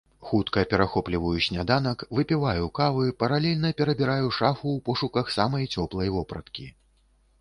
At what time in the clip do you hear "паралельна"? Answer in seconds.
3.25-3.73